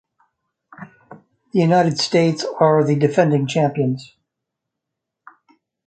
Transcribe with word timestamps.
The 1.53 1.59
United 1.59 1.99
States 1.99 2.43
are 2.59 2.83
the 2.83 2.95
defending 2.95 3.45
champions. 3.45 4.15